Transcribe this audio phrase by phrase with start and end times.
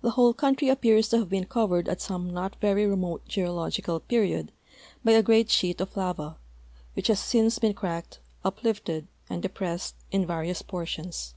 [0.00, 4.50] The whole country apj^ears to have been covered at some not very remote geological period
[5.04, 6.38] b}'' a great sheet of lava,
[6.94, 11.34] which has since been cracked, uplifted, and depressed in various portions.